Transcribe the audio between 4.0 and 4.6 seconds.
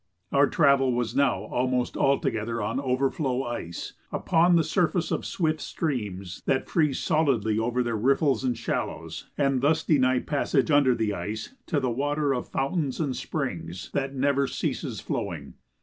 upon